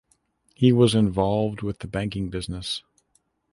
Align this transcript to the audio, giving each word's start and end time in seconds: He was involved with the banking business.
He 0.55 0.71
was 0.71 0.95
involved 0.95 1.61
with 1.61 1.77
the 1.77 1.87
banking 1.87 2.29
business. 2.31 2.81